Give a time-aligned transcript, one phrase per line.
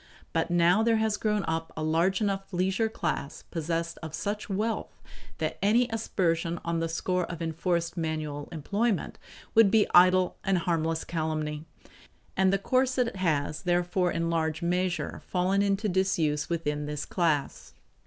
[0.33, 4.99] But now there has grown up a large enough leisure class possessed of such wealth
[5.37, 9.19] that any aspersion on the score of enforced manual employment
[9.53, 11.65] would be idle and harmless calumny;
[12.35, 17.75] and the corset has therefore in large measure fallen into disuse within this class.